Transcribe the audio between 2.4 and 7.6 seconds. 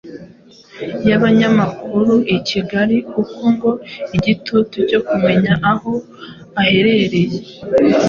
Kigali.Uko ngo igitutu cyo kumenya aho aherereye